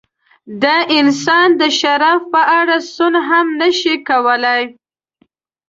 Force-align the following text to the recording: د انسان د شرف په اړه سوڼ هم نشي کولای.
د 0.63 0.65
انسان 0.99 1.47
د 1.61 1.61
شرف 1.79 2.21
په 2.33 2.41
اړه 2.59 2.75
سوڼ 2.93 3.13
هم 3.29 3.45
نشي 3.61 3.95
کولای. 4.07 4.63